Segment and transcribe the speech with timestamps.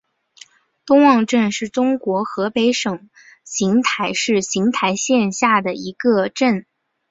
[0.83, 3.11] 东汪镇是中国河北省
[3.45, 6.65] 邢台市邢台县下辖的一个镇。